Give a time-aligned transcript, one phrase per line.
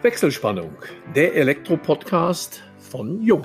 [0.00, 0.70] Wechselspannung,
[1.16, 3.44] der Elektro-Podcast von Jung.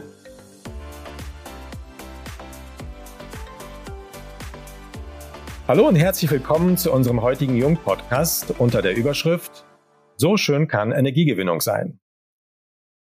[5.67, 9.65] Hallo und herzlich willkommen zu unserem heutigen Jung-Podcast unter der Überschrift
[10.15, 11.99] So schön kann Energiegewinnung sein.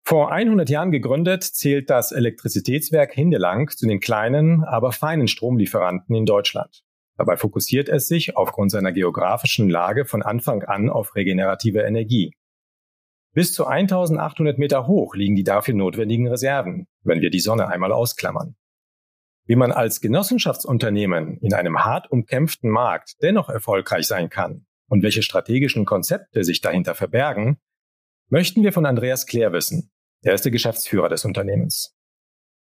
[0.04, 6.24] Vor 100 Jahren gegründet, zählt das Elektrizitätswerk Hindelang zu den kleinen, aber feinen Stromlieferanten in
[6.24, 6.84] Deutschland.
[7.16, 12.32] Dabei fokussiert es sich aufgrund seiner geografischen Lage von Anfang an auf regenerative Energie.
[13.32, 17.92] Bis zu 1800 Meter hoch liegen die dafür notwendigen Reserven, wenn wir die Sonne einmal
[17.92, 18.56] ausklammern.
[19.46, 25.22] Wie man als Genossenschaftsunternehmen in einem hart umkämpften Markt dennoch erfolgreich sein kann und welche
[25.22, 27.58] strategischen Konzepte sich dahinter verbergen,
[28.28, 29.90] möchten wir von Andreas Klär wissen,
[30.22, 31.96] er ist der Geschäftsführer des Unternehmens.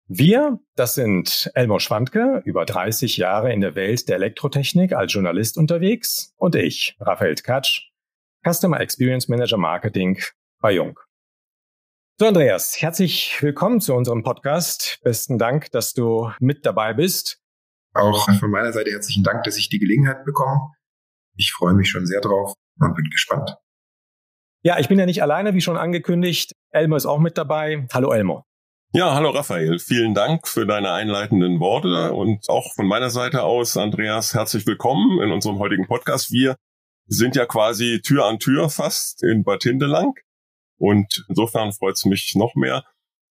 [0.08, 5.58] Wir, das sind Elmo Schwandke, über 30 Jahre in der Welt der Elektrotechnik als Journalist
[5.58, 7.92] unterwegs, und ich, Raphael Katsch,
[8.46, 10.20] Customer Experience Manager Marketing
[10.62, 10.98] bei Jung.
[12.20, 15.00] So, Andreas, herzlich willkommen zu unserem Podcast.
[15.04, 17.40] Besten Dank, dass du mit dabei bist.
[17.94, 20.72] Auch von meiner Seite herzlichen Dank, dass ich die Gelegenheit bekomme.
[21.36, 23.58] Ich freue mich schon sehr drauf und bin gespannt.
[24.64, 26.54] Ja, ich bin ja nicht alleine, wie schon angekündigt.
[26.70, 27.88] Elmo ist auch mit dabei.
[27.92, 28.46] Hallo Elmo.
[28.94, 29.80] Ja, hallo Raphael.
[29.80, 35.22] Vielen Dank für deine einleitenden Worte und auch von meiner Seite aus, Andreas, herzlich willkommen
[35.22, 36.32] in unserem heutigen Podcast.
[36.32, 36.56] Wir
[37.08, 40.14] sind ja quasi Tür an Tür fast in Bad Hindelang.
[40.82, 42.84] Und insofern freut es mich noch mehr,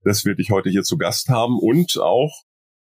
[0.05, 2.31] dass wir dich heute hier zu Gast haben und auch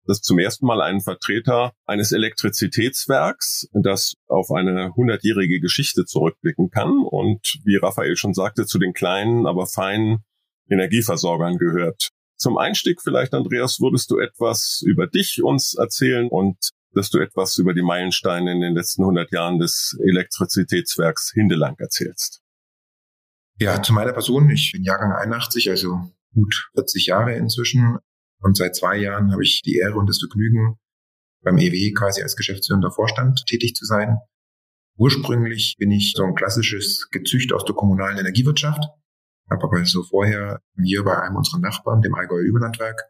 [0.08, 7.00] dass zum ersten Mal einen Vertreter eines Elektrizitätswerks, das auf eine hundertjährige Geschichte zurückblicken kann
[7.00, 10.24] und wie Raphael schon sagte, zu den kleinen, aber feinen
[10.70, 12.10] Energieversorgern gehört.
[12.38, 17.58] Zum Einstieg vielleicht, Andreas, würdest du etwas über dich uns erzählen und dass du etwas
[17.58, 22.45] über die Meilensteine in den letzten 100 Jahren des Elektrizitätswerks Hindelang erzählst.
[23.58, 24.50] Ja, zu meiner Person.
[24.50, 27.98] Ich bin Jahrgang 81, also gut 40 Jahre inzwischen.
[28.42, 30.78] Und seit zwei Jahren habe ich die Ehre und das Vergnügen,
[31.42, 34.18] beim EW quasi als geschäftsführender Vorstand tätig zu sein.
[34.98, 38.84] Ursprünglich bin ich so ein klassisches Gezücht aus der kommunalen Energiewirtschaft,
[39.50, 43.04] habe aber so vorher hier bei einem unserer Nachbarn, dem Allgäuer Überlandwerk,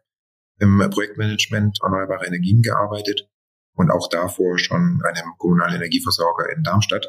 [0.60, 3.28] im Projektmanagement erneuerbare Energien gearbeitet
[3.74, 7.06] und auch davor schon einem kommunalen Energieversorger in Darmstadt,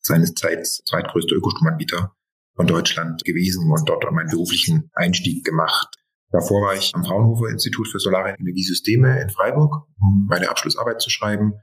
[0.00, 2.14] seines Zeits zweitgrößter Ökostromanbieter
[2.58, 5.94] von Deutschland gewesen und dort meinen beruflichen Einstieg gemacht.
[6.32, 11.08] Davor war ich am Fraunhofer Institut für Solare Energiesysteme in Freiburg, um meine Abschlussarbeit zu
[11.08, 11.54] schreiben,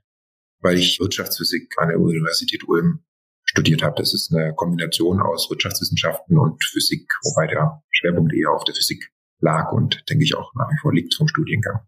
[0.61, 3.03] weil ich Wirtschaftsphysik an der Universität Ulm
[3.44, 3.95] studiert habe.
[3.97, 9.11] Das ist eine Kombination aus Wirtschaftswissenschaften und Physik, wobei der Schwerpunkt eher auf der Physik
[9.41, 11.81] lag und denke ich auch nach wie vor liegt vom Studiengang.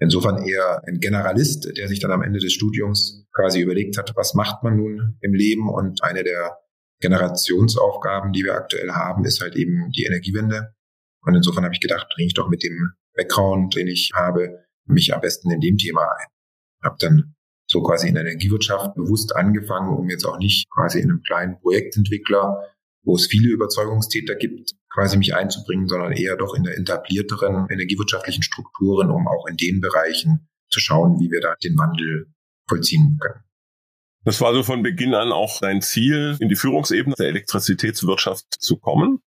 [0.00, 4.34] Insofern eher ein Generalist, der sich dann am Ende des Studiums quasi überlegt hat, was
[4.34, 6.58] macht man nun im Leben und eine der
[7.02, 10.72] Generationsaufgaben, die wir aktuell haben, ist halt eben die Energiewende.
[11.24, 15.12] Und insofern habe ich gedacht, bringe ich doch mit dem Background, den ich habe, mich
[15.14, 16.26] am besten in dem Thema ein.
[16.82, 17.34] Habe dann
[17.66, 21.58] so quasi in der Energiewirtschaft bewusst angefangen, um jetzt auch nicht quasi in einem kleinen
[21.60, 22.62] Projektentwickler,
[23.04, 28.42] wo es viele Überzeugungstäter gibt, quasi mich einzubringen, sondern eher doch in der etablierteren energiewirtschaftlichen
[28.42, 32.26] Strukturen, um auch in den Bereichen zu schauen, wie wir da den Wandel
[32.68, 33.44] vollziehen können.
[34.24, 38.76] Das war so von Beginn an auch dein Ziel, in die Führungsebene der Elektrizitätswirtschaft zu
[38.78, 39.20] kommen?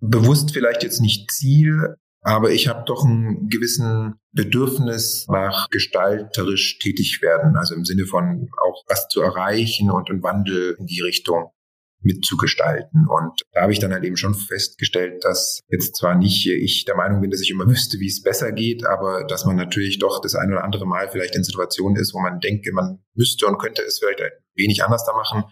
[0.00, 7.20] Bewusst vielleicht jetzt nicht Ziel, aber ich habe doch einen gewissen Bedürfnis nach gestalterisch tätig
[7.22, 11.50] werden, also im Sinne von auch was zu erreichen und einen Wandel in die Richtung
[12.06, 13.06] mitzugestalten.
[13.06, 16.96] Und da habe ich dann halt eben schon festgestellt, dass jetzt zwar nicht ich der
[16.96, 20.20] Meinung bin, dass ich immer wüsste, wie es besser geht, aber dass man natürlich doch
[20.22, 23.58] das ein oder andere Mal vielleicht in Situationen ist, wo man denkt, man müsste und
[23.58, 25.44] könnte es vielleicht ein wenig anders da machen.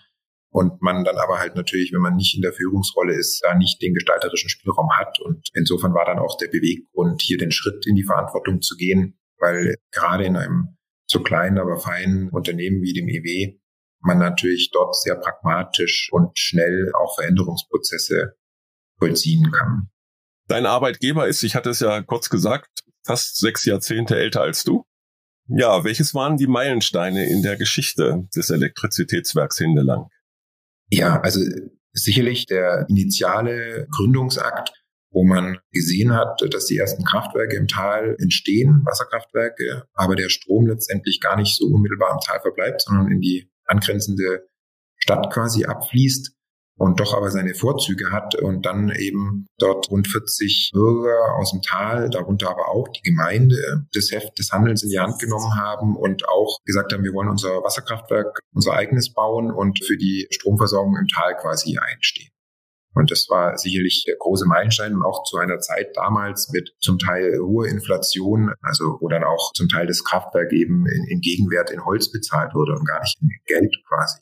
[0.51, 3.83] Und man dann aber halt natürlich, wenn man nicht in der Führungsrolle ist, da nicht
[3.83, 5.19] den gestalterischen Spielraum hat.
[5.21, 9.19] Und insofern war dann auch der Beweggrund, hier den Schritt in die Verantwortung zu gehen,
[9.41, 10.77] weil gerade in einem
[11.09, 13.59] so kleinen, aber feinen Unternehmen wie dem EW
[14.05, 18.37] man natürlich dort sehr pragmatisch und schnell auch Veränderungsprozesse
[18.99, 19.89] vollziehen kann.
[20.47, 24.85] Dein Arbeitgeber ist, ich hatte es ja kurz gesagt, fast sechs Jahrzehnte älter als du.
[25.47, 30.09] Ja, welches waren die Meilensteine in der Geschichte des Elektrizitätswerks Hindelang?
[30.91, 31.41] Ja, also
[31.93, 34.73] sicherlich der initiale Gründungsakt,
[35.11, 40.67] wo man gesehen hat, dass die ersten Kraftwerke im Tal entstehen, Wasserkraftwerke, aber der Strom
[40.67, 44.49] letztendlich gar nicht so unmittelbar im Tal verbleibt, sondern in die angrenzende
[44.97, 46.33] Stadt quasi abfließt
[46.77, 51.63] und doch aber seine Vorzüge hat und dann eben dort rund 40 Bürger aus dem
[51.63, 55.97] Tal, darunter aber auch die Gemeinde, das Heft des Handelns in die Hand genommen haben
[55.97, 60.97] und auch gesagt haben, wir wollen unser Wasserkraftwerk, unser eigenes bauen und für die Stromversorgung
[60.97, 62.34] im Tal quasi einstehen.
[62.95, 66.99] Und das war sicherlich der große Meilenstein und auch zu einer Zeit damals mit zum
[66.99, 71.71] Teil hoher Inflation, also wo dann auch zum Teil das Kraftwerk eben in, in Gegenwert
[71.71, 74.21] in Holz bezahlt wurde und gar nicht in Geld quasi.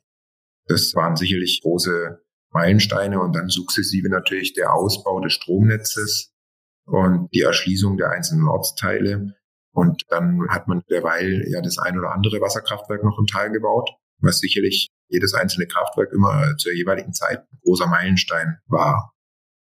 [0.67, 2.19] Das waren sicherlich große
[2.53, 6.33] Meilensteine und dann sukzessive natürlich der Ausbau des Stromnetzes
[6.87, 9.35] und die Erschließung der einzelnen Ortsteile.
[9.75, 13.91] Und dann hat man derweil ja das ein oder andere Wasserkraftwerk noch im Tal gebaut,
[14.19, 19.13] was sicherlich jedes einzelne Kraftwerk immer zur jeweiligen Zeit ein großer Meilenstein war.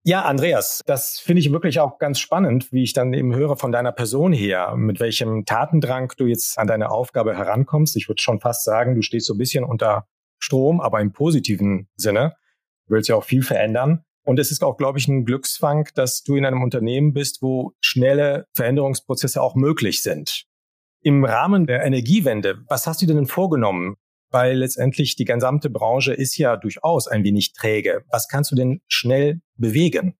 [0.09, 3.73] Ja, Andreas, das finde ich wirklich auch ganz spannend, wie ich dann eben höre von
[3.73, 7.97] deiner Person her, mit welchem Tatendrang du jetzt an deine Aufgabe herankommst.
[7.97, 10.07] Ich würde schon fast sagen, du stehst so ein bisschen unter
[10.39, 12.37] Strom, aber im positiven Sinne.
[12.87, 14.05] Du willst ja auch viel verändern.
[14.25, 17.73] Und es ist auch, glaube ich, ein Glücksfang, dass du in einem Unternehmen bist, wo
[17.81, 20.45] schnelle Veränderungsprozesse auch möglich sind.
[21.01, 23.97] Im Rahmen der Energiewende, was hast du denn vorgenommen?
[24.31, 28.05] Weil letztendlich die gesamte Branche ist ja durchaus ein wenig träge.
[28.11, 30.17] Was kannst du denn schnell bewegen?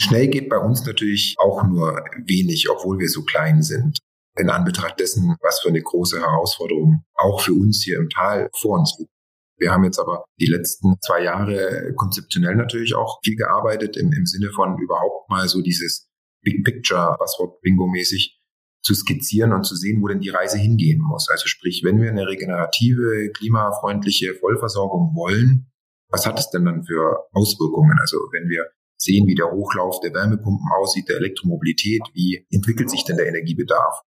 [0.00, 3.98] Schnell geht bei uns natürlich auch nur wenig, obwohl wir so klein sind.
[4.38, 8.78] In Anbetracht dessen, was für eine große Herausforderung auch für uns hier im Tal vor
[8.78, 9.10] uns liegt.
[9.58, 14.26] Wir haben jetzt aber die letzten zwei Jahre konzeptionell natürlich auch viel gearbeitet im, im
[14.26, 16.10] Sinne von überhaupt mal so dieses
[16.42, 18.35] Big Picture, Passwort Bingo mäßig
[18.86, 21.28] zu skizzieren und zu sehen, wo denn die Reise hingehen muss.
[21.28, 25.66] Also sprich, wenn wir eine regenerative, klimafreundliche Vollversorgung wollen,
[26.08, 27.98] was hat es denn dann für Auswirkungen?
[28.00, 28.66] Also wenn wir
[28.96, 34.02] sehen, wie der Hochlauf der Wärmepumpen aussieht, der Elektromobilität, wie entwickelt sich denn der Energiebedarf?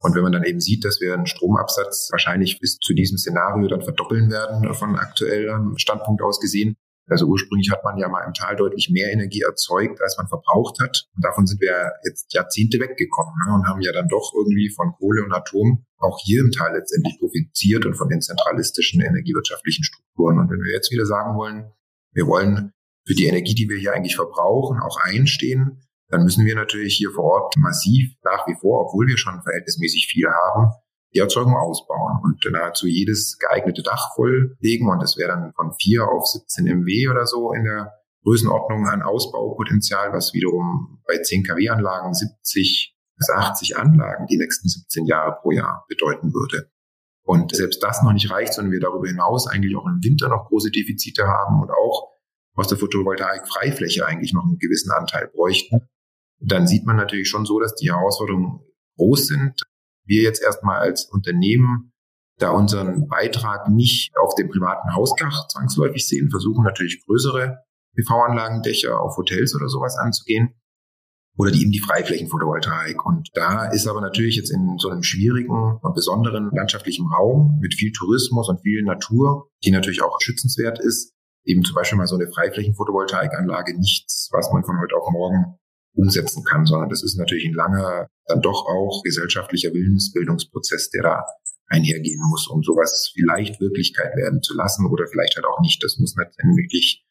[0.00, 3.68] Und wenn man dann eben sieht, dass wir einen Stromabsatz wahrscheinlich bis zu diesem Szenario
[3.68, 6.74] dann verdoppeln werden von aktuellem Standpunkt aus gesehen,
[7.08, 10.80] also ursprünglich hat man ja mal im Tal deutlich mehr Energie erzeugt, als man verbraucht
[10.80, 11.06] hat.
[11.14, 13.54] Und davon sind wir jetzt Jahrzehnte weggekommen ne?
[13.54, 17.18] und haben ja dann doch irgendwie von Kohle und Atom auch hier im Tal letztendlich
[17.18, 20.38] profitiert und von den zentralistischen energiewirtschaftlichen Strukturen.
[20.38, 21.72] Und wenn wir jetzt wieder sagen wollen,
[22.12, 22.72] wir wollen
[23.06, 27.10] für die Energie, die wir hier eigentlich verbrauchen, auch einstehen, dann müssen wir natürlich hier
[27.10, 30.72] vor Ort massiv nach wie vor, obwohl wir schon verhältnismäßig viel haben,
[31.14, 34.88] die Erzeugung ausbauen und nahezu jedes geeignete Dach volllegen.
[34.88, 37.92] Und das wäre dann von 4 auf 17 MW oder so in der
[38.24, 45.06] Größenordnung an Ausbaupotenzial, was wiederum bei 10 kW-Anlagen 70 bis 80 Anlagen die nächsten 17
[45.06, 46.70] Jahre pro Jahr bedeuten würde.
[47.22, 50.48] Und selbst das noch nicht reicht, sondern wir darüber hinaus eigentlich auch im Winter noch
[50.48, 52.10] große Defizite haben und auch
[52.54, 55.88] aus der Photovoltaik Freifläche eigentlich noch einen gewissen Anteil bräuchten.
[56.40, 58.60] Dann sieht man natürlich schon so, dass die Herausforderungen
[58.96, 59.62] groß sind
[60.06, 61.92] wir jetzt erstmal als Unternehmen
[62.38, 67.58] da unseren Beitrag nicht auf dem privaten Hausdach zwangsläufig sehen, versuchen natürlich größere
[67.96, 70.54] PV-Anlagendächer auf Hotels oder sowas anzugehen
[71.36, 73.04] oder die eben die Freiflächenphotovoltaik.
[73.04, 77.74] Und da ist aber natürlich jetzt in so einem schwierigen und besonderen landschaftlichen Raum mit
[77.74, 81.12] viel Tourismus und viel Natur, die natürlich auch schützenswert ist,
[81.44, 85.58] eben zum Beispiel mal so eine Freiflächenphotovoltaikanlage nichts, was man von heute auf morgen
[85.94, 91.24] umsetzen kann, sondern das ist natürlich ein langer, dann doch auch gesellschaftlicher Willensbildungsprozess, der da
[91.68, 95.82] einhergehen muss, um sowas vielleicht Wirklichkeit werden zu lassen oder vielleicht halt auch nicht.
[95.82, 97.04] Das muss dann wirklich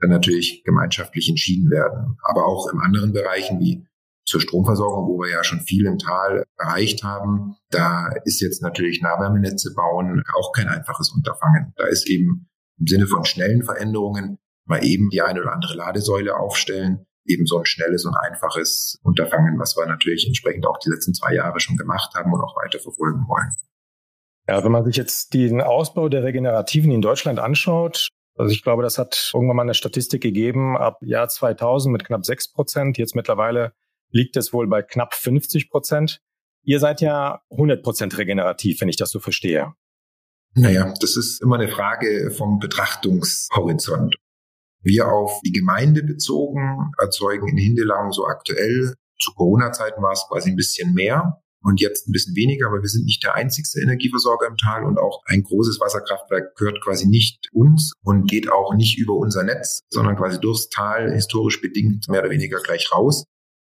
[0.00, 2.16] dann natürlich gemeinschaftlich entschieden werden.
[2.22, 3.86] Aber auch in anderen Bereichen wie
[4.24, 9.02] zur Stromversorgung, wo wir ja schon viel im Tal erreicht haben, da ist jetzt natürlich
[9.02, 11.72] Nahwärmenetze bauen auch kein einfaches Unterfangen.
[11.76, 16.36] Da ist eben im Sinne von schnellen Veränderungen mal eben die eine oder andere Ladesäule
[16.36, 21.14] aufstellen, eben so ein schnelles und einfaches Unterfangen, was wir natürlich entsprechend auch die letzten
[21.14, 23.52] zwei Jahre schon gemacht haben und auch weiter verfolgen wollen.
[24.48, 28.82] Ja, wenn man sich jetzt den Ausbau der Regenerativen in Deutschland anschaut, also ich glaube,
[28.82, 32.98] das hat irgendwann mal eine Statistik gegeben, ab Jahr 2000 mit knapp sechs Prozent.
[32.98, 33.72] Jetzt mittlerweile
[34.10, 36.20] liegt es wohl bei knapp 50 Prozent.
[36.64, 39.74] Ihr seid ja 100 Prozent regenerativ, wenn ich das so verstehe.
[40.54, 44.16] Naja, das ist immer eine Frage vom Betrachtungshorizont.
[44.82, 50.50] Wir auf die Gemeinde bezogen erzeugen in Hindelang so aktuell, zu Corona-Zeiten war es quasi
[50.50, 54.48] ein bisschen mehr und jetzt ein bisschen weniger, aber wir sind nicht der einzigste Energieversorger
[54.48, 58.98] im Tal und auch ein großes Wasserkraftwerk gehört quasi nicht uns und geht auch nicht
[58.98, 63.24] über unser Netz, sondern quasi durchs Tal historisch bedingt mehr oder weniger gleich raus.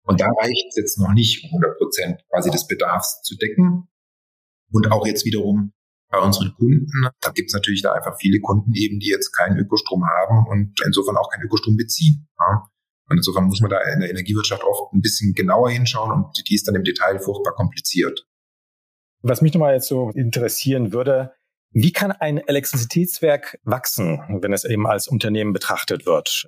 [0.05, 3.87] Und da reicht es jetzt noch nicht, 100 Prozent quasi des Bedarfs zu decken.
[4.71, 5.71] Und auch jetzt wiederum
[6.13, 7.07] bei unseren Kunden.
[7.21, 10.79] Da gibt es natürlich da einfach viele Kunden eben, die jetzt keinen Ökostrom haben und
[10.85, 12.27] insofern auch keinen Ökostrom beziehen.
[12.39, 12.69] Ja.
[13.09, 16.55] Und insofern muss man da in der Energiewirtschaft oft ein bisschen genauer hinschauen und die
[16.55, 18.27] ist dann im Detail furchtbar kompliziert.
[19.23, 21.33] Was mich nochmal jetzt so interessieren würde,
[21.71, 26.47] wie kann ein Elektrizitätswerk wachsen, wenn es eben als Unternehmen betrachtet wird?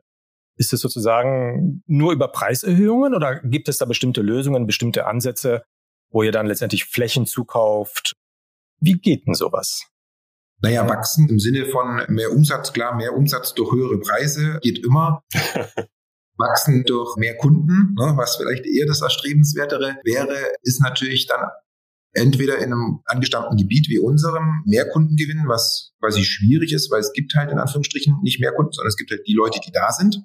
[0.57, 5.63] Ist es sozusagen nur über Preiserhöhungen oder gibt es da bestimmte Lösungen, bestimmte Ansätze,
[6.11, 8.15] wo ihr dann letztendlich Flächen zukauft
[8.79, 9.83] wie geht denn sowas?
[10.61, 15.23] Naja, wachsen im Sinne von mehr Umsatz, klar, mehr Umsatz durch höhere Preise geht immer.
[16.37, 21.49] wachsen durch mehr Kunden, ne, was vielleicht eher das Erstrebenswertere wäre, ist natürlich dann
[22.13, 27.01] entweder in einem angestammten Gebiet wie unserem mehr Kunden gewinnen, was quasi schwierig ist, weil
[27.01, 29.71] es gibt halt in Anführungsstrichen nicht mehr Kunden, sondern es gibt halt die Leute, die
[29.71, 30.23] da sind.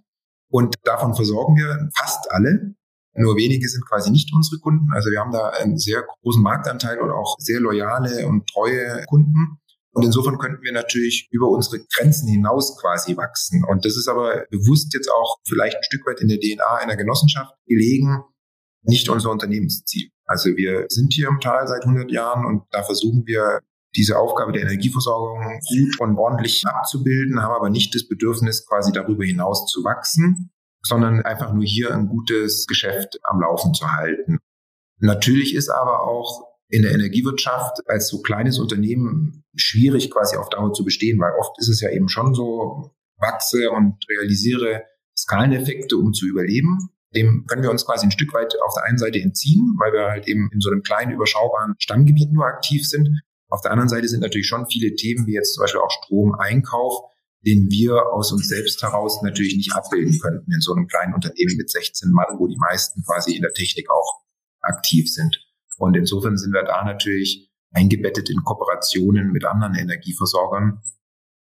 [0.49, 2.75] Und davon versorgen wir fast alle.
[3.15, 4.89] Nur wenige sind quasi nicht unsere Kunden.
[4.93, 9.59] Also wir haben da einen sehr großen Marktanteil und auch sehr loyale und treue Kunden.
[9.93, 13.65] Und insofern könnten wir natürlich über unsere Grenzen hinaus quasi wachsen.
[13.65, 16.97] Und das ist aber bewusst jetzt auch vielleicht ein Stück weit in der DNA einer
[16.97, 18.23] Genossenschaft gelegen,
[18.83, 20.11] nicht unser Unternehmensziel.
[20.25, 23.61] Also wir sind hier im Tal seit 100 Jahren und da versuchen wir
[23.97, 29.25] diese Aufgabe der Energieversorgung gut und ordentlich abzubilden, haben aber nicht das Bedürfnis, quasi darüber
[29.25, 30.53] hinaus zu wachsen,
[30.83, 34.39] sondern einfach nur hier ein gutes Geschäft am Laufen zu halten.
[34.99, 40.73] Natürlich ist aber auch in der Energiewirtschaft als so kleines Unternehmen schwierig quasi auf Dauer
[40.73, 44.85] zu bestehen, weil oft ist es ja eben schon so, wachse und realisiere
[45.17, 46.91] Skaleneffekte, um zu überleben.
[47.15, 50.11] Dem können wir uns quasi ein Stück weit auf der einen Seite entziehen, weil wir
[50.11, 53.09] halt eben in so einem kleinen, überschaubaren Stammgebiet nur aktiv sind.
[53.49, 57.10] Auf der anderen Seite sind natürlich schon viele Themen, wie jetzt zum Beispiel auch Stromeinkauf,
[57.47, 61.57] den wir aus uns selbst heraus natürlich nicht abbilden könnten in so einem kleinen Unternehmen
[61.57, 64.23] mit 16 Mann, wo die meisten quasi in der Technik auch
[64.61, 65.41] aktiv sind.
[65.79, 70.83] Und insofern sind wir da natürlich eingebettet in Kooperationen mit anderen Energieversorgern,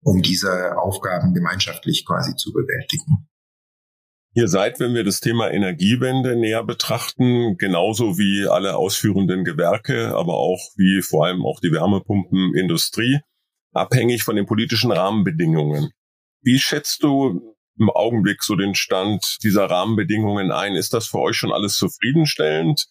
[0.03, 3.29] um diese Aufgaben gemeinschaftlich quasi zu bewältigen.
[4.35, 10.35] Ihr seid, wenn wir das Thema Energiewende näher betrachten, genauso wie alle ausführenden Gewerke, aber
[10.35, 13.21] auch wie vor allem auch die Wärmepumpenindustrie,
[13.73, 15.91] abhängig von den politischen Rahmenbedingungen.
[16.43, 20.75] Wie schätzt du im Augenblick so den Stand dieser Rahmenbedingungen ein?
[20.75, 22.89] Ist das für euch schon alles zufriedenstellend?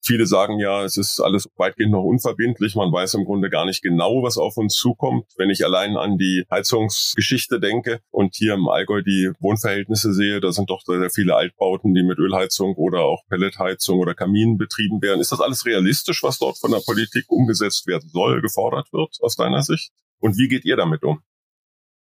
[0.00, 2.76] Viele sagen ja, es ist alles weitgehend noch unverbindlich.
[2.76, 5.26] Man weiß im Grunde gar nicht genau, was auf uns zukommt.
[5.36, 10.52] Wenn ich allein an die Heizungsgeschichte denke und hier im Allgäu die Wohnverhältnisse sehe, da
[10.52, 15.20] sind doch sehr viele Altbauten, die mit Ölheizung oder auch Pelletheizung oder Kaminen betrieben werden.
[15.20, 19.34] Ist das alles realistisch, was dort von der Politik umgesetzt werden soll, gefordert wird aus
[19.34, 19.92] deiner Sicht?
[20.20, 21.22] Und wie geht ihr damit um?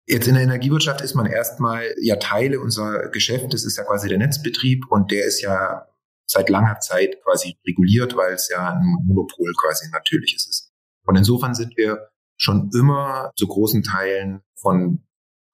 [0.06, 3.56] Jetzt in der Energiewirtschaft ist man erstmal ja Teile unserer Geschäfte.
[3.56, 5.88] ist ja quasi der Netzbetrieb und der ist ja
[6.26, 10.72] seit langer Zeit quasi reguliert, weil es ja ein Monopol quasi natürliches ist.
[11.06, 15.04] Und insofern sind wir schon immer zu großen Teilen von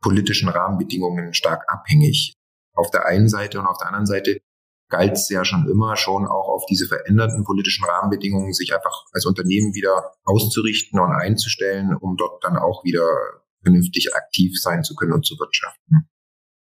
[0.01, 2.35] politischen Rahmenbedingungen stark abhängig.
[2.73, 4.41] Auf der einen Seite und auf der anderen Seite
[4.91, 9.25] galt es ja schon immer schon auch auf diese veränderten politischen Rahmenbedingungen, sich einfach als
[9.25, 13.07] Unternehmen wieder auszurichten und einzustellen, um dort dann auch wieder
[13.63, 16.09] vernünftig aktiv sein zu können und zu wirtschaften.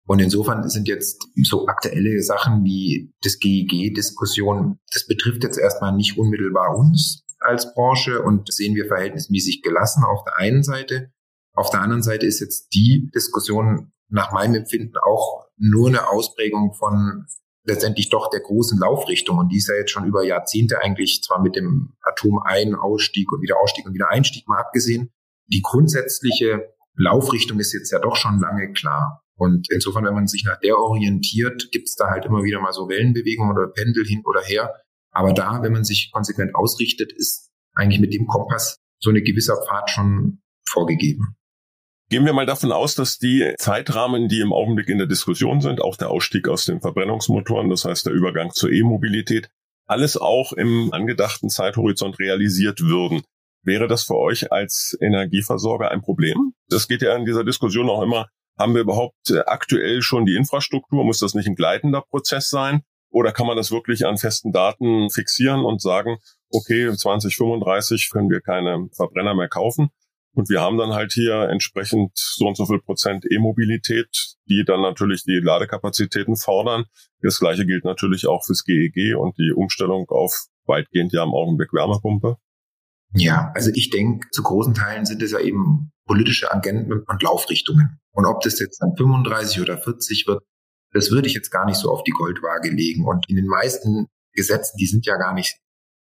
[0.06, 6.18] Und insofern sind jetzt so aktuelle Sachen wie das GEG-Diskussion, das betrifft jetzt erstmal nicht
[6.18, 11.12] unmittelbar uns als Branche und sehen wir verhältnismäßig gelassen auf der einen Seite.
[11.54, 16.75] Auf der anderen Seite ist jetzt die Diskussion nach meinem Empfinden auch nur eine Ausprägung
[16.75, 17.26] von
[17.64, 19.38] letztendlich doch der großen Laufrichtung.
[19.38, 23.61] Und die ist ja jetzt schon über Jahrzehnte eigentlich zwar mit dem Atom-Ein-Ausstieg und wieder
[23.61, 25.11] Ausstieg und wieder Einstieg mal abgesehen.
[25.49, 29.23] Die grundsätzliche Laufrichtung ist jetzt ja doch schon lange klar.
[29.37, 32.73] Und insofern, wenn man sich nach der orientiert, gibt es da halt immer wieder mal
[32.73, 34.75] so Wellenbewegungen oder Pendel hin oder her.
[35.12, 39.57] Aber da, wenn man sich konsequent ausrichtet, ist eigentlich mit dem Kompass so eine gewisser
[39.57, 41.37] Pfad schon vorgegeben.
[42.11, 45.81] Gehen wir mal davon aus, dass die Zeitrahmen, die im Augenblick in der Diskussion sind,
[45.81, 49.49] auch der Ausstieg aus den Verbrennungsmotoren, das heißt der Übergang zur E-Mobilität,
[49.87, 53.23] alles auch im angedachten Zeithorizont realisiert würden.
[53.62, 56.52] Wäre das für euch als Energieversorger ein Problem?
[56.69, 58.29] Das geht ja in dieser Diskussion auch immer
[58.61, 61.02] haben wir überhaupt äh, aktuell schon die Infrastruktur?
[61.02, 62.83] Muss das nicht ein gleitender Prozess sein?
[63.11, 66.19] Oder kann man das wirklich an festen Daten fixieren und sagen,
[66.50, 69.90] okay, 2035 können wir keine Verbrenner mehr kaufen?
[70.32, 74.80] Und wir haben dann halt hier entsprechend so und so viel Prozent E-Mobilität, die dann
[74.80, 76.84] natürlich die Ladekapazitäten fordern.
[77.20, 81.30] Das gleiche gilt natürlich auch fürs GEG e und die Umstellung auf weitgehend ja im
[81.30, 82.37] Augenblick Wärmepumpe.
[83.14, 87.99] Ja, also ich denke, zu großen Teilen sind es ja eben politische Agenten und Laufrichtungen.
[88.12, 90.42] Und ob das jetzt dann 35 oder 40 wird,
[90.92, 93.06] das würde ich jetzt gar nicht so auf die Goldwaage legen.
[93.06, 95.58] Und in den meisten Gesetzen, die sind ja gar nicht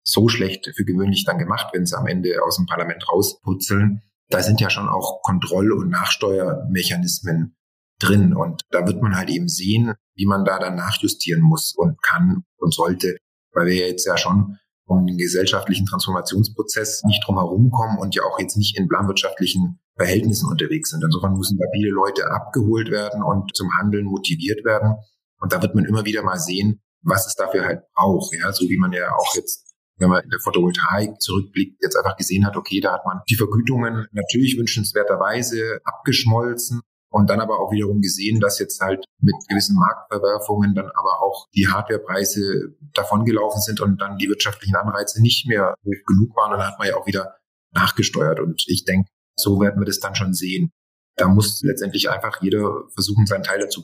[0.05, 4.01] so schlecht für gewöhnlich dann gemacht, wenn sie am Ende aus dem Parlament rausputzeln.
[4.29, 7.55] Da sind ja schon auch Kontroll- und Nachsteuermechanismen
[7.99, 8.35] drin.
[8.35, 12.43] Und da wird man halt eben sehen, wie man da dann nachjustieren muss und kann
[12.57, 13.17] und sollte,
[13.53, 14.57] weil wir jetzt ja schon
[14.87, 19.79] um den gesellschaftlichen Transformationsprozess nicht drum herum kommen und ja auch jetzt nicht in planwirtschaftlichen
[19.97, 21.03] Verhältnissen unterwegs sind.
[21.03, 24.95] Insofern müssen da viele Leute abgeholt werden und zum Handeln motiviert werden.
[25.39, 28.35] Und da wird man immer wieder mal sehen, was es dafür halt braucht.
[28.35, 29.64] Ja, so wie man ja auch jetzt
[29.97, 33.35] wenn man in der Photovoltaik zurückblickt, jetzt einfach gesehen hat, okay, da hat man die
[33.35, 36.81] Vergütungen natürlich wünschenswerterweise abgeschmolzen
[37.15, 41.47] und dann aber auch wiederum gesehen, dass jetzt halt mit gewissen Marktverwerfungen dann aber auch
[41.55, 46.51] die Hardwarepreise davongelaufen sind und dann die wirtschaftlichen Anreize nicht mehr hoch genug waren.
[46.51, 47.37] Dann hat man ja auch wieder
[47.71, 48.41] nachgesteuert.
[48.41, 50.71] Und ich denke, so werden wir das dann schon sehen.
[51.15, 53.81] Da muss letztendlich einfach jeder versuchen, seinen Teil dazu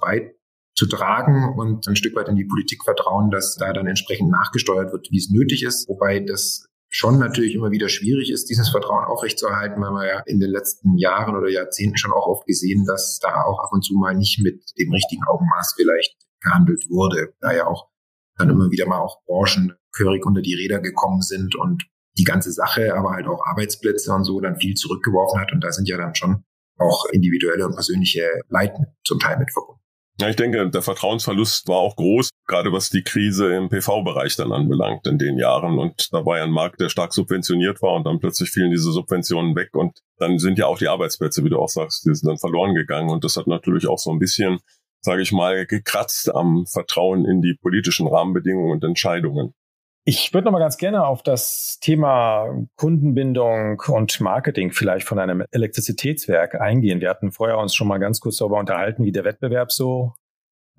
[0.81, 5.07] beizutragen und ein Stück weit in die Politik vertrauen, dass da dann entsprechend nachgesteuert wird,
[5.11, 5.87] wie es nötig ist.
[5.87, 10.39] Wobei das schon natürlich immer wieder schwierig ist, dieses Vertrauen aufrechtzuerhalten, weil man ja in
[10.39, 13.93] den letzten Jahren oder Jahrzehnten schon auch oft gesehen, dass da auch ab und zu
[13.95, 17.89] mal nicht mit dem richtigen Augenmaß vielleicht gehandelt wurde, da ja auch
[18.37, 21.83] dann immer wieder mal auch Branchen gehörig unter die Räder gekommen sind und
[22.17, 25.53] die ganze Sache, aber halt auch Arbeitsplätze und so dann viel zurückgeworfen hat.
[25.53, 26.43] Und da sind ja dann schon
[26.77, 29.80] auch individuelle und persönliche Leid zum Teil mit verbunden.
[30.21, 34.51] Ja, ich denke, der Vertrauensverlust war auch groß, gerade was die Krise im PV-Bereich dann
[34.51, 35.79] anbelangt in den Jahren.
[35.79, 38.91] Und da war ja ein Markt, der stark subventioniert war und dann plötzlich fielen diese
[38.91, 42.29] Subventionen weg und dann sind ja auch die Arbeitsplätze, wie du auch sagst, die sind
[42.29, 43.09] dann verloren gegangen.
[43.09, 44.59] Und das hat natürlich auch so ein bisschen,
[44.99, 49.55] sage ich mal, gekratzt am Vertrauen in die politischen Rahmenbedingungen und Entscheidungen.
[50.03, 55.43] Ich würde noch mal ganz gerne auf das Thema Kundenbindung und Marketing vielleicht von einem
[55.51, 57.01] Elektrizitätswerk eingehen.
[57.01, 60.13] Wir hatten vorher uns schon mal ganz kurz darüber unterhalten, wie der Wettbewerb so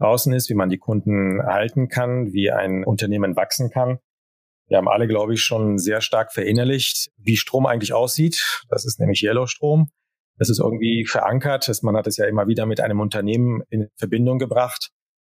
[0.01, 4.01] draußen ist, wie man die Kunden halten kann, wie ein Unternehmen wachsen kann.
[4.67, 8.65] Wir haben alle, glaube ich, schon sehr stark verinnerlicht, wie Strom eigentlich aussieht.
[8.69, 9.91] Das ist nämlich Yellow Strom.
[10.37, 11.71] Das ist irgendwie verankert.
[11.83, 14.91] Man hat es ja immer wieder mit einem Unternehmen in Verbindung gebracht.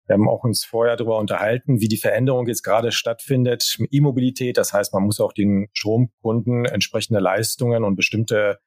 [0.06, 3.76] Wir haben auch uns vorher darüber unterhalten, wie die Veränderung jetzt gerade stattfindet.
[3.90, 8.58] E-Mobilität, das heißt, man muss auch den Stromkunden entsprechende Leistungen und bestimmte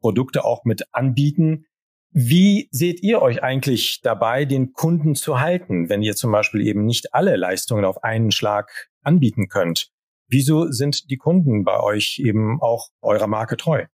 [0.00, 1.66] Produkte auch mit anbieten.
[2.12, 6.84] Wie seht ihr euch eigentlich dabei, den Kunden zu halten, wenn ihr zum Beispiel eben
[6.84, 9.92] nicht alle Leistungen auf einen Schlag anbieten könnt?
[10.28, 13.86] Wieso sind die Kunden bei euch eben auch eurer Marke treu?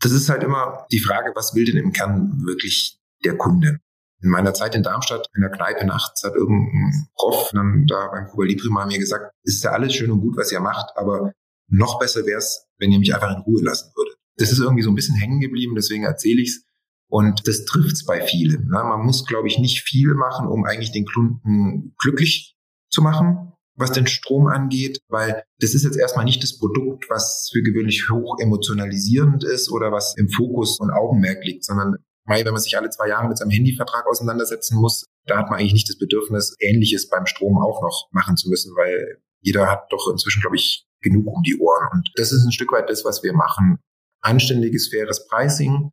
[0.00, 3.80] Das ist halt immer die Frage, was will denn im Kern wirklich der Kunde?
[4.22, 8.26] In meiner Zeit in Darmstadt in der Kneipe nachts hat irgendein Prof dann da beim
[8.26, 11.32] Kuba Libre mal mir gesagt, ist ja alles schön und gut, was ihr macht, aber
[11.68, 14.16] noch besser wäre es, wenn ihr mich einfach in Ruhe lassen würdet.
[14.36, 16.64] Das ist irgendwie so ein bisschen hängen geblieben, deswegen erzähle ich's.
[17.08, 18.68] Und das trifft's bei vielen.
[18.68, 18.84] Ne?
[18.84, 22.56] Man muss, glaube ich, nicht viel machen, um eigentlich den Kunden glücklich
[22.88, 27.50] zu machen, was den Strom angeht, weil das ist jetzt erstmal nicht das Produkt, was
[27.52, 32.52] für gewöhnlich hoch emotionalisierend ist oder was im Fokus und Augenmerk liegt, sondern Mai, wenn
[32.52, 35.88] man sich alle zwei Jahre mit seinem Handyvertrag auseinandersetzen muss, da hat man eigentlich nicht
[35.88, 40.40] das Bedürfnis, Ähnliches beim Strom auch noch machen zu müssen, weil jeder hat doch inzwischen,
[40.40, 41.88] glaube ich, genug um die Ohren.
[41.92, 43.78] Und das ist ein Stück weit das, was wir machen.
[44.20, 45.90] Anständiges, faires Pricing,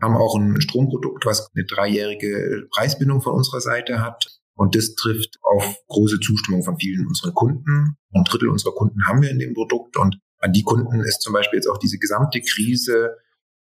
[0.00, 4.26] haben auch ein Stromprodukt, was eine dreijährige Preisbindung von unserer Seite hat.
[4.54, 7.96] Und das trifft auf große Zustimmung von vielen unserer Kunden.
[8.12, 9.96] Ein Drittel unserer Kunden haben wir in dem Produkt.
[9.96, 13.16] Und an die Kunden ist zum Beispiel jetzt auch diese gesamte Krise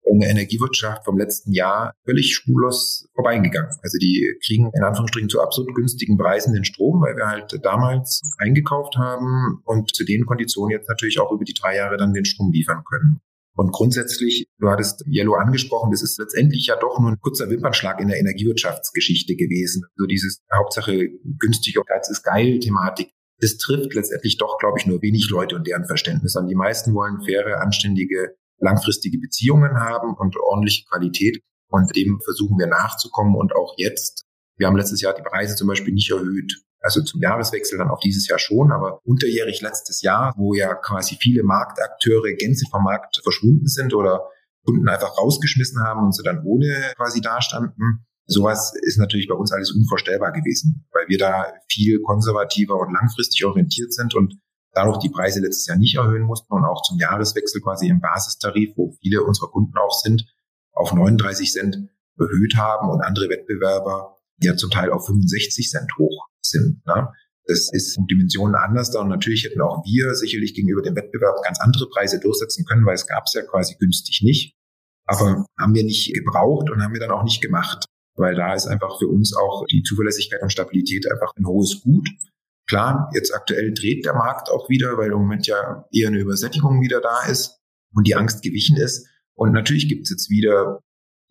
[0.05, 3.71] in der Energiewirtschaft vom letzten Jahr völlig spurlos vorbeigegangen.
[3.83, 8.21] Also die kriegen in Anführungsstrichen zu absolut günstigen Preisen den Strom, weil wir halt damals
[8.39, 12.25] eingekauft haben und zu den Konditionen jetzt natürlich auch über die drei Jahre dann den
[12.25, 13.21] Strom liefern können.
[13.57, 18.01] Und grundsätzlich, du hattest Yellow angesprochen, das ist letztendlich ja doch nur ein kurzer Wimpernschlag
[18.01, 19.85] in der Energiewirtschaftsgeschichte gewesen.
[19.97, 23.11] So dieses Hauptsache günstig, Geiz ist geil Thematik.
[23.39, 26.49] Das trifft letztendlich doch, glaube ich, nur wenig Leute und deren Verständnis an.
[26.49, 28.35] Die meisten wollen faire, anständige
[28.65, 31.43] langfristige Beziehungen haben und ordentliche Qualität.
[31.69, 33.37] Und dem versuchen wir nachzukommen.
[33.37, 34.25] Und auch jetzt,
[34.57, 36.63] wir haben letztes Jahr die Preise zum Beispiel nicht erhöht.
[36.81, 41.17] Also zum Jahreswechsel dann auch dieses Jahr schon, aber unterjährig letztes Jahr, wo ja quasi
[41.19, 44.29] viele Marktakteure gänzlich vom Markt verschwunden sind oder
[44.67, 48.07] Kunden einfach rausgeschmissen haben und sie dann ohne quasi dastanden.
[48.27, 53.45] Sowas ist natürlich bei uns alles unvorstellbar gewesen, weil wir da viel konservativer und langfristig
[53.45, 54.35] orientiert sind und
[54.75, 58.77] dadurch die Preise letztes Jahr nicht erhöhen mussten und auch zum Jahreswechsel quasi im Basistarif,
[58.77, 60.27] wo viele unserer Kunden auch sind,
[60.73, 61.77] auf 39 Cent
[62.19, 66.85] erhöht haben und andere Wettbewerber ja zum Teil auf 65 Cent hoch sind.
[66.87, 67.09] Ne?
[67.47, 71.43] Das ist um Dimensionen anders da und natürlich hätten auch wir sicherlich gegenüber dem Wettbewerb
[71.43, 74.57] ganz andere Preise durchsetzen können, weil es gab es ja quasi günstig nicht.
[75.07, 77.85] Aber haben wir nicht gebraucht und haben wir dann auch nicht gemacht,
[78.17, 82.09] weil da ist einfach für uns auch die Zuverlässigkeit und Stabilität einfach ein hohes Gut.
[82.67, 86.81] Klar, jetzt aktuell dreht der Markt auch wieder, weil im Moment ja eher eine Übersättigung
[86.81, 87.61] wieder da ist
[87.93, 89.07] und die Angst gewichen ist.
[89.35, 90.81] Und natürlich gibt es jetzt wieder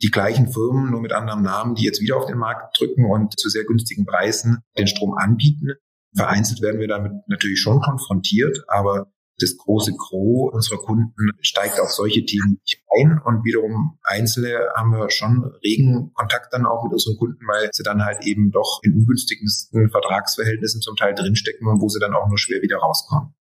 [0.02, 3.39] die gleichen Firmen, nur mit anderem Namen, die jetzt wieder auf den Markt drücken und
[3.39, 5.74] zu sehr günstigen Preisen den Strom anbieten.
[6.15, 9.12] Vereinzelt werden wir damit natürlich schon konfrontiert, aber
[9.43, 14.91] das große Gros unserer Kunden steigt auf solche Themen nicht ein und wiederum Einzelne haben
[14.91, 18.79] wir schon regen Kontakt dann auch mit unseren Kunden, weil sie dann halt eben doch
[18.84, 23.34] in ungünstigsten Vertragsverhältnissen zum Teil drinstecken und wo sie dann auch nur schwer wieder rauskommen.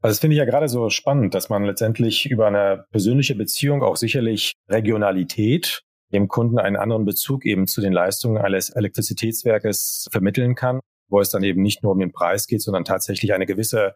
[0.00, 3.84] Also das finde ich ja gerade so spannend, dass man letztendlich über eine persönliche Beziehung
[3.84, 10.54] auch sicherlich Regionalität dem Kunden einen anderen Bezug eben zu den Leistungen eines Elektrizitätswerkes vermitteln
[10.56, 13.94] kann, wo es dann eben nicht nur um den Preis geht, sondern tatsächlich eine gewisse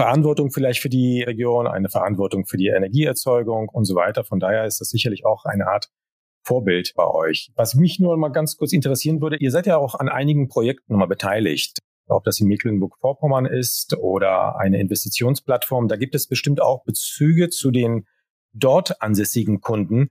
[0.00, 4.24] Verantwortung vielleicht für die Region, eine Verantwortung für die Energieerzeugung und so weiter.
[4.24, 5.90] Von daher ist das sicherlich auch eine Art
[6.42, 7.50] Vorbild bei euch.
[7.54, 10.94] Was mich nur mal ganz kurz interessieren würde, ihr seid ja auch an einigen Projekten
[10.94, 11.80] nochmal beteiligt.
[12.08, 17.70] Ob das in Mecklenburg-Vorpommern ist oder eine Investitionsplattform, da gibt es bestimmt auch Bezüge zu
[17.70, 18.06] den
[18.54, 20.08] dort ansässigen Kunden.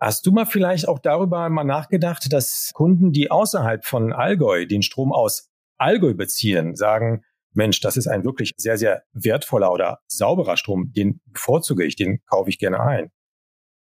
[0.00, 4.82] Hast du mal vielleicht auch darüber mal nachgedacht, dass Kunden, die außerhalb von Allgäu den
[4.82, 10.56] Strom aus Allgäu beziehen, sagen, Mensch, das ist ein wirklich sehr, sehr wertvoller oder sauberer
[10.56, 13.10] Strom, den bevorzuge ich, den kaufe ich gerne ein.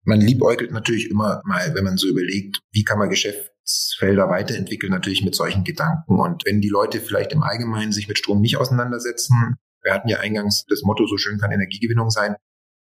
[0.04, 5.22] Man liebäugelt natürlich immer mal, wenn man so überlegt, wie kann man Geschäftsfelder weiterentwickeln, natürlich
[5.22, 6.18] mit solchen Gedanken.
[6.18, 10.18] Und wenn die Leute vielleicht im Allgemeinen sich mit Strom nicht auseinandersetzen, wir hatten ja
[10.18, 12.34] eingangs das Motto, so schön kann Energiegewinnung sein.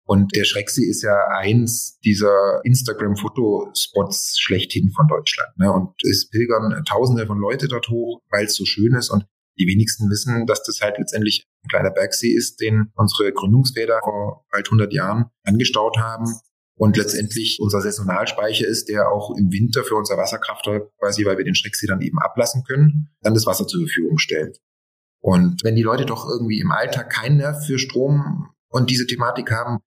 [0.05, 5.49] Und der Schrecksee ist ja eins dieser Instagram-Fotospots schlechthin von Deutschland.
[5.58, 5.71] Ne?
[5.71, 9.10] Und es pilgern Tausende von Leute dort hoch, weil es so schön ist.
[9.10, 9.25] Und
[9.60, 14.45] die wenigsten wissen, dass das halt letztendlich ein kleiner Bergsee ist, den unsere Gründungsväter vor
[14.52, 16.26] bald 100 Jahren angestaut haben
[16.76, 21.43] und letztendlich unser Saisonalspeicher ist, der auch im Winter für unser Wasserkraftwerk quasi, weil wir
[21.43, 24.60] den Schrecksee dann eben ablassen können, dann das Wasser zur Verfügung stellt.
[25.22, 29.52] Und wenn die Leute doch irgendwie im Alltag keinen Nerv für Strom und diese Thematik
[29.52, 29.80] haben,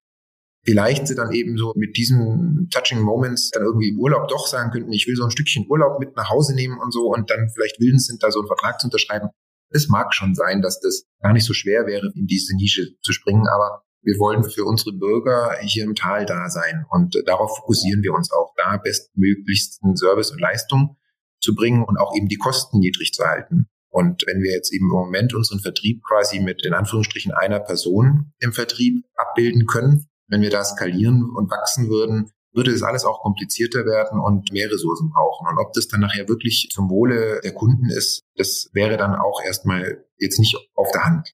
[0.65, 4.71] vielleicht sie dann eben so mit diesen Touching Moments dann irgendwie im Urlaub doch sagen
[4.71, 7.49] könnten, ich will so ein Stückchen Urlaub mit nach Hause nehmen und so und dann
[7.55, 9.31] vielleicht willens sind, da so einen Vertrag zu unterschreiben.
[9.73, 13.13] Es mag schon sein, dass das gar nicht so schwer wäre, in diese Nische zu
[13.13, 18.03] springen, aber wir wollen für unsere Bürger hier im Tal da sein und darauf fokussieren
[18.03, 20.97] wir uns auch, da bestmöglichsten Service und Leistung
[21.41, 23.69] zu bringen und auch eben die Kosten niedrig zu halten.
[23.91, 28.33] Und wenn wir jetzt eben im Moment unseren Vertrieb quasi mit in Anführungsstrichen einer Person
[28.39, 33.21] im Vertrieb abbilden können, wenn wir da skalieren und wachsen würden, würde es alles auch
[33.21, 35.47] komplizierter werden und mehr Ressourcen brauchen.
[35.49, 39.41] Und ob das dann nachher wirklich zum Wohle der Kunden ist, das wäre dann auch
[39.45, 41.33] erstmal jetzt nicht auf der Hand.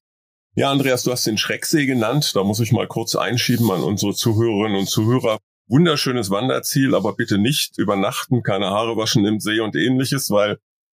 [0.54, 2.32] Ja, Andreas, du hast den Schrecksee genannt.
[2.34, 5.38] Da muss ich mal kurz einschieben an unsere Zuhörerinnen und Zuhörer.
[5.68, 10.58] Wunderschönes Wanderziel, aber bitte nicht übernachten, keine Haare waschen im See und ähnliches, weil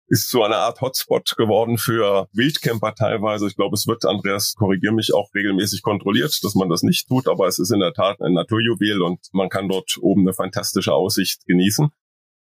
[0.09, 3.47] ist so eine Art Hotspot geworden für Wildcamper teilweise.
[3.47, 7.27] Ich glaube, es wird, Andreas, korrigier mich, auch regelmäßig kontrolliert, dass man das nicht tut,
[7.27, 10.93] aber es ist in der Tat ein Naturjuwel und man kann dort oben eine fantastische
[10.93, 11.89] Aussicht genießen.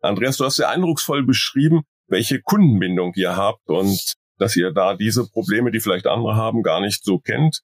[0.02, 5.28] Andreas, du hast sehr eindrucksvoll beschrieben, welche Kundenbindung ihr habt und dass ihr da diese
[5.30, 7.64] Probleme, die vielleicht andere haben, gar nicht so kennt,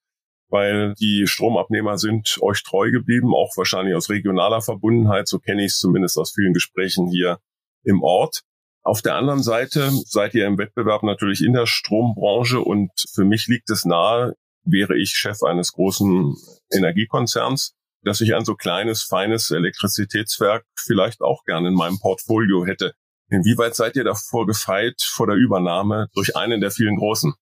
[0.49, 5.71] weil die Stromabnehmer sind euch treu geblieben, auch wahrscheinlich aus regionaler Verbundenheit, so kenne ich
[5.71, 7.39] es zumindest aus vielen Gesprächen hier
[7.83, 8.41] im Ort.
[8.83, 13.47] Auf der anderen Seite seid ihr im Wettbewerb natürlich in der Strombranche und für mich
[13.47, 16.35] liegt es nahe, wäre ich Chef eines großen
[16.71, 22.93] Energiekonzerns, dass ich ein so kleines, feines Elektrizitätswerk vielleicht auch gerne in meinem Portfolio hätte.
[23.29, 27.33] Inwieweit seid ihr davor gefeit vor der Übernahme durch einen der vielen Großen?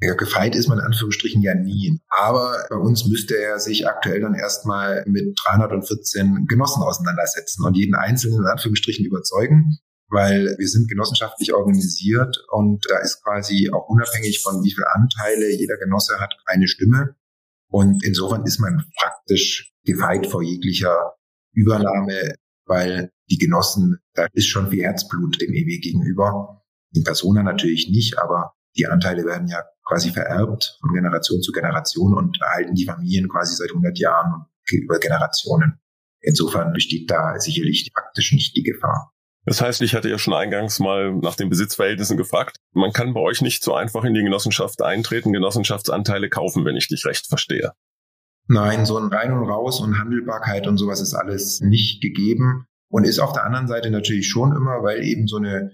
[0.00, 2.00] Ja, gefeit ist man in Anführungsstrichen ja nie.
[2.08, 7.94] Aber bei uns müsste er sich aktuell dann erstmal mit 314 Genossen auseinandersetzen und jeden
[7.94, 9.78] Einzelnen in Anführungsstrichen überzeugen,
[10.14, 15.50] weil wir sind genossenschaftlich organisiert und da ist quasi auch unabhängig von wie viele Anteile
[15.50, 17.16] jeder Genosse hat eine Stimme.
[17.68, 21.14] Und insofern ist man praktisch gefeit vor jeglicher
[21.52, 26.62] Übernahme, weil die Genossen, da ist schon viel Herzblut dem EW gegenüber.
[26.94, 32.14] In Persona natürlich nicht, aber die Anteile werden ja quasi vererbt von Generation zu Generation
[32.14, 35.80] und erhalten die Familien quasi seit 100 Jahren und über Generationen.
[36.20, 39.13] Insofern besteht da sicherlich praktisch nicht die Gefahr.
[39.46, 42.56] Das heißt, ich hatte ja schon eingangs mal nach den Besitzverhältnissen gefragt.
[42.72, 46.88] Man kann bei euch nicht so einfach in die Genossenschaft eintreten, Genossenschaftsanteile kaufen, wenn ich
[46.88, 47.72] dich recht verstehe.
[48.46, 52.66] Nein, so ein Rein und Raus und Handelbarkeit und sowas ist alles nicht gegeben.
[52.88, 55.72] Und ist auf der anderen Seite natürlich schon immer, weil eben so eine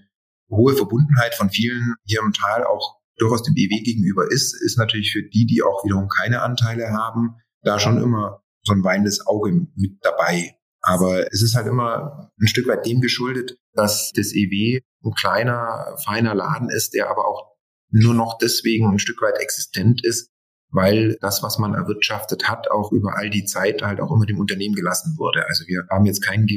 [0.49, 5.11] hohe Verbundenheit von vielen hier im Tal auch durchaus dem EW gegenüber ist, ist natürlich
[5.11, 9.51] für die, die auch wiederum keine Anteile haben, da schon immer so ein weinendes Auge
[9.75, 10.55] mit dabei.
[10.81, 15.95] Aber es ist halt immer ein Stück weit dem geschuldet, dass das EW ein kleiner,
[16.03, 17.51] feiner Laden ist, der aber auch
[17.91, 20.31] nur noch deswegen ein Stück weit existent ist,
[20.71, 24.39] weil das, was man erwirtschaftet hat, auch über all die Zeit halt auch immer dem
[24.39, 25.45] Unternehmen gelassen wurde.
[25.47, 26.47] Also wir haben jetzt kein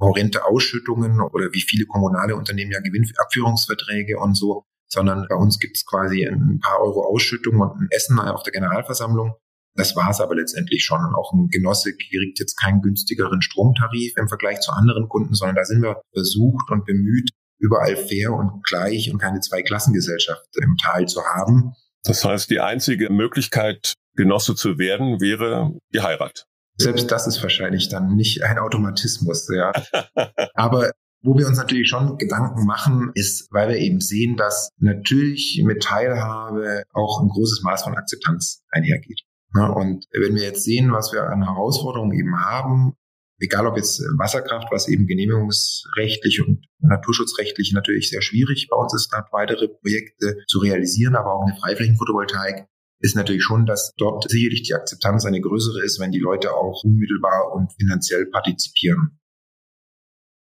[0.00, 5.76] horrende Ausschüttungen oder wie viele kommunale Unternehmen ja Gewinnabführungsverträge und so, sondern bei uns gibt
[5.76, 9.34] es quasi ein paar Euro Ausschüttung und ein Essen auf der Generalversammlung.
[9.74, 11.00] Das war es aber letztendlich schon.
[11.04, 15.56] Und auch ein Genosse kriegt jetzt keinen günstigeren Stromtarif im Vergleich zu anderen Kunden, sondern
[15.56, 21.06] da sind wir versucht und bemüht, überall fair und gleich und keine Zweiklassengesellschaft im Tal
[21.06, 21.72] zu haben.
[22.04, 26.44] Das heißt, die einzige Möglichkeit, Genosse zu werden, wäre die Heirat.
[26.76, 29.72] Selbst das ist wahrscheinlich dann nicht ein Automatismus, ja.
[30.54, 30.90] Aber
[31.22, 35.82] wo wir uns natürlich schon Gedanken machen, ist, weil wir eben sehen, dass natürlich mit
[35.82, 39.20] Teilhabe auch ein großes Maß von Akzeptanz einhergeht.
[39.54, 42.94] Und wenn wir jetzt sehen, was wir an Herausforderungen eben haben,
[43.38, 49.12] egal ob jetzt Wasserkraft, was eben genehmigungsrechtlich und naturschutzrechtlich natürlich sehr schwierig bei uns ist,
[49.12, 52.66] da weitere Projekte zu realisieren, aber auch eine Freiflächenphotovoltaik
[53.00, 56.84] ist natürlich schon, dass dort sicherlich die Akzeptanz eine größere ist, wenn die Leute auch
[56.84, 59.18] unmittelbar und finanziell partizipieren.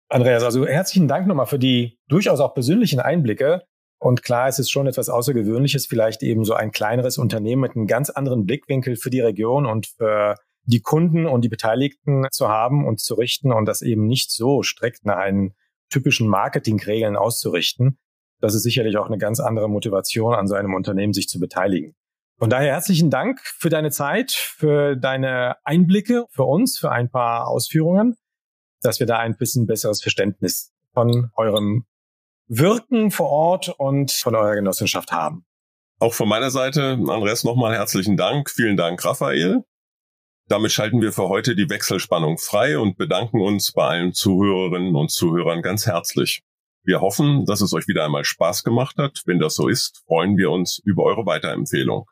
[0.09, 3.63] Andreas, also herzlichen Dank nochmal für die durchaus auch persönlichen Einblicke.
[3.99, 7.85] Und klar, es ist schon etwas Außergewöhnliches, vielleicht eben so ein kleineres Unternehmen mit einem
[7.85, 12.87] ganz anderen Blickwinkel für die Region und für die Kunden und die Beteiligten zu haben
[12.87, 15.53] und zu richten und das eben nicht so strikt nach einen
[15.89, 17.97] typischen Marketingregeln auszurichten.
[18.39, 21.95] Das ist sicherlich auch eine ganz andere Motivation an so einem Unternehmen, sich zu beteiligen.
[22.37, 27.49] Von daher herzlichen Dank für deine Zeit, für deine Einblicke, für uns, für ein paar
[27.49, 28.15] Ausführungen,
[28.81, 31.85] dass wir da ein bisschen besseres Verständnis von eurem
[32.49, 35.45] Wirken vor Ort und von eurer Genossenschaft haben.
[35.99, 38.49] Auch von meiner Seite, Andreas, nochmal herzlichen Dank.
[38.49, 39.63] Vielen Dank, Raphael.
[40.47, 45.11] Damit schalten wir für heute die Wechselspannung frei und bedanken uns bei allen Zuhörerinnen und
[45.11, 46.41] Zuhörern ganz herzlich.
[46.83, 49.21] Wir hoffen, dass es euch wieder einmal Spaß gemacht hat.
[49.25, 52.09] Wenn das so ist, freuen wir uns über eure Weiterempfehlung.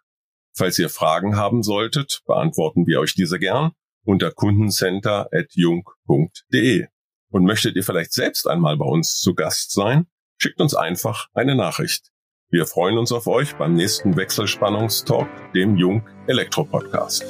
[0.55, 3.71] Falls ihr Fragen haben solltet, beantworten wir euch diese gern
[4.05, 6.85] unter kundencenter.jung.de.
[7.29, 10.05] Und möchtet ihr vielleicht selbst einmal bei uns zu Gast sein?
[10.37, 12.11] Schickt uns einfach eine Nachricht.
[12.49, 17.25] Wir freuen uns auf euch beim nächsten Wechselspannungstalk, dem Jung Elektro Podcast.